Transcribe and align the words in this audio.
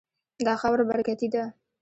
دا 0.45 0.53
خاوره 0.61 0.83
برکتي 0.91 1.27
ده. 1.33 1.43